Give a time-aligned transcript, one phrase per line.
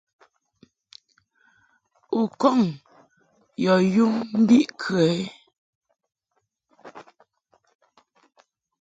[2.19, 2.59] U kɔŋ
[3.63, 5.01] yɔ yum mbiʼkə?